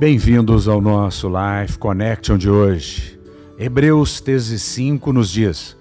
Bem-vindos 0.00 0.66
ao 0.66 0.80
nosso 0.80 1.28
Life 1.28 1.76
Connection 1.76 2.38
de 2.38 2.48
hoje. 2.48 3.20
Hebreus 3.58 4.18
13, 4.18 4.58
5 4.58 5.12
nos 5.12 5.28
diz: 5.28 5.76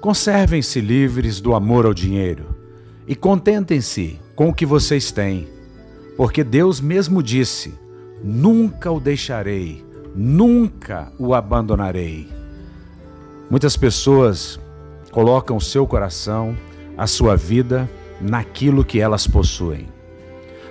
Conservem-se 0.00 0.80
livres 0.80 1.42
do 1.42 1.54
amor 1.54 1.84
ao 1.84 1.92
dinheiro 1.92 2.56
e 3.06 3.14
contentem-se 3.14 4.18
com 4.34 4.48
o 4.48 4.54
que 4.54 4.64
vocês 4.64 5.12
têm, 5.12 5.46
porque 6.16 6.42
Deus 6.42 6.80
mesmo 6.80 7.22
disse: 7.22 7.74
Nunca 8.24 8.90
o 8.90 8.98
deixarei, 8.98 9.84
nunca 10.16 11.12
o 11.18 11.34
abandonarei. 11.34 12.26
Muitas 13.50 13.76
pessoas 13.76 14.58
colocam 15.12 15.60
seu 15.60 15.86
coração, 15.86 16.56
a 16.96 17.06
sua 17.06 17.36
vida, 17.36 17.90
naquilo 18.22 18.82
que 18.82 19.00
elas 19.00 19.26
possuem. 19.26 19.86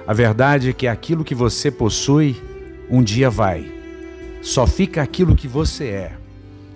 A 0.08 0.14
verdade 0.14 0.72
é 0.72 0.74
que 0.74 0.88
aquilo 0.88 1.24
que 1.24 1.36
você 1.36 1.70
possui, 1.70 2.36
um 2.90 3.02
dia 3.02 3.30
vai. 3.30 3.72
Só 4.42 4.68
fica 4.68 5.02
aquilo 5.02 5.36
que 5.36 5.48
você 5.48 5.86
é. 5.86 6.18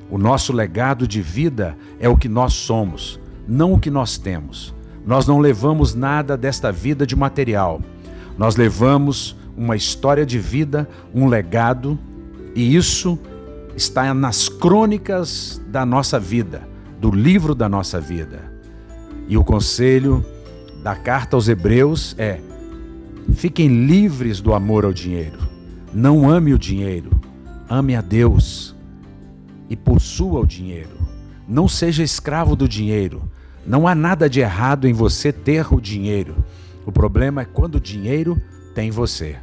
O 0.09 0.17
nosso 0.17 0.53
legado 0.53 1.07
de 1.07 1.21
vida 1.21 1.77
é 1.99 2.07
o 2.07 2.15
que 2.15 2.29
nós 2.29 2.53
somos, 2.53 3.19
não 3.47 3.73
o 3.73 3.79
que 3.79 3.91
nós 3.91 4.17
temos. 4.17 4.73
Nós 5.05 5.27
não 5.27 5.39
levamos 5.39 5.93
nada 5.93 6.37
desta 6.37 6.71
vida 6.71 7.05
de 7.05 7.15
material. 7.15 7.81
Nós 8.37 8.55
levamos 8.55 9.35
uma 9.55 9.75
história 9.75 10.25
de 10.25 10.39
vida, 10.39 10.87
um 11.13 11.27
legado, 11.27 11.99
e 12.55 12.75
isso 12.75 13.17
está 13.75 14.13
nas 14.13 14.47
crônicas 14.47 15.61
da 15.67 15.85
nossa 15.85 16.19
vida, 16.19 16.67
do 16.99 17.11
livro 17.11 17.53
da 17.53 17.67
nossa 17.67 17.99
vida. 17.99 18.51
E 19.27 19.37
o 19.37 19.43
conselho 19.43 20.25
da 20.83 20.95
carta 20.95 21.35
aos 21.35 21.49
Hebreus 21.49 22.15
é: 22.17 22.39
fiquem 23.33 23.85
livres 23.85 24.39
do 24.39 24.53
amor 24.53 24.85
ao 24.85 24.93
dinheiro. 24.93 25.56
Não 25.93 26.29
ame 26.29 26.53
o 26.53 26.59
dinheiro, 26.59 27.11
ame 27.69 27.95
a 27.95 28.01
Deus 28.01 28.75
e 29.69 29.75
possua 29.75 30.41
o 30.41 30.45
dinheiro. 30.45 30.97
Não 31.47 31.67
seja 31.67 32.03
escravo 32.03 32.55
do 32.55 32.67
dinheiro. 32.67 33.29
Não 33.65 33.87
há 33.87 33.95
nada 33.95 34.29
de 34.29 34.41
errado 34.41 34.87
em 34.87 34.93
você 34.93 35.31
ter 35.31 35.73
o 35.73 35.79
dinheiro. 35.79 36.35
O 36.85 36.91
problema 36.91 37.41
é 37.41 37.45
quando 37.45 37.75
o 37.75 37.81
dinheiro 37.81 38.41
tem 38.75 38.91
você. 38.91 39.37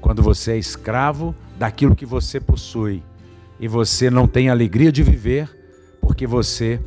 Quando 0.00 0.22
você 0.22 0.52
é 0.52 0.58
escravo 0.58 1.34
daquilo 1.58 1.94
que 1.94 2.06
você 2.06 2.40
possui 2.40 3.02
e 3.60 3.68
você 3.68 4.10
não 4.10 4.26
tem 4.26 4.48
alegria 4.48 4.90
de 4.90 5.02
viver 5.02 5.48
porque 6.00 6.26
você 6.26 6.80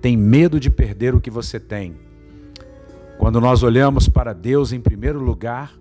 tem 0.00 0.16
medo 0.16 0.60
de 0.60 0.70
perder 0.70 1.14
o 1.14 1.20
que 1.20 1.30
você 1.30 1.58
tem. 1.58 1.96
Quando 3.18 3.40
nós 3.40 3.62
olhamos 3.62 4.08
para 4.08 4.32
Deus 4.32 4.72
em 4.72 4.80
primeiro 4.80 5.18
lugar, 5.18 5.72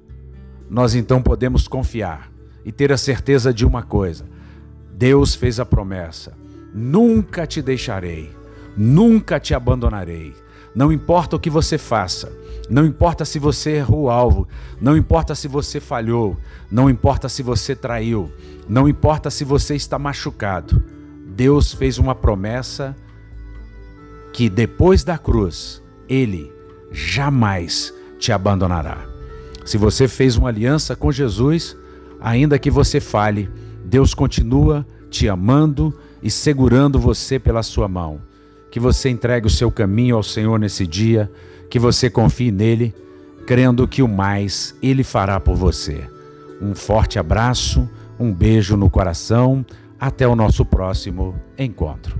nós 0.69 0.95
então 0.95 1.21
podemos 1.21 1.67
confiar 1.67 2.34
e 2.65 2.71
ter 2.71 2.91
a 2.91 2.97
certeza 2.97 3.53
de 3.53 3.65
uma 3.65 3.83
coisa: 3.83 4.25
Deus 4.91 5.35
fez 5.35 5.59
a 5.59 5.65
promessa: 5.65 6.33
nunca 6.73 7.45
te 7.45 7.61
deixarei, 7.61 8.31
nunca 8.75 9.39
te 9.39 9.53
abandonarei. 9.53 10.33
Não 10.73 10.91
importa 10.91 11.37
o 11.37 11.39
que 11.39 11.49
você 11.49 11.77
faça, 11.77 12.29
não 12.69 12.85
importa 12.85 13.23
se 13.23 13.39
você 13.39 13.77
errou 13.77 14.03
o 14.03 14.09
alvo, 14.09 14.45
não 14.81 14.97
importa 14.97 15.33
se 15.33 15.47
você 15.47 15.79
falhou, 15.79 16.35
não 16.69 16.89
importa 16.89 17.29
se 17.29 17.41
você 17.41 17.73
traiu, 17.73 18.29
não 18.67 18.89
importa 18.89 19.29
se 19.29 19.45
você 19.45 19.75
está 19.75 19.97
machucado. 19.97 20.83
Deus 21.27 21.73
fez 21.73 21.97
uma 21.97 22.13
promessa 22.13 22.95
que 24.33 24.49
depois 24.49 25.03
da 25.03 25.17
cruz, 25.17 25.81
Ele 26.09 26.51
jamais 26.91 27.93
te 28.19 28.33
abandonará. 28.33 29.05
Se 29.65 29.77
você 29.77 30.09
fez 30.09 30.35
uma 30.35 30.49
aliança 30.49 30.93
com 30.93 31.11
Jesus, 31.11 31.77
ainda 32.25 32.57
que 32.57 32.71
você 32.71 32.99
fale, 32.99 33.47
Deus 33.85 34.15
continua 34.15 34.83
te 35.11 35.29
amando 35.29 35.93
e 36.23 36.31
segurando 36.31 36.99
você 36.99 37.37
pela 37.37 37.61
sua 37.61 37.87
mão. 37.87 38.19
Que 38.71 38.79
você 38.79 39.09
entregue 39.09 39.45
o 39.45 39.49
seu 39.49 39.69
caminho 39.71 40.15
ao 40.15 40.23
Senhor 40.23 40.57
nesse 40.57 40.87
dia, 40.87 41.31
que 41.69 41.77
você 41.77 42.09
confie 42.09 42.51
nele, 42.51 42.95
crendo 43.45 43.87
que 43.87 44.01
o 44.01 44.07
mais 44.07 44.75
ele 44.81 45.03
fará 45.03 45.39
por 45.39 45.55
você. 45.55 46.09
Um 46.59 46.73
forte 46.73 47.19
abraço, 47.19 47.87
um 48.19 48.33
beijo 48.33 48.75
no 48.75 48.89
coração, 48.89 49.63
até 49.99 50.27
o 50.27 50.35
nosso 50.35 50.65
próximo 50.65 51.35
encontro. 51.59 52.19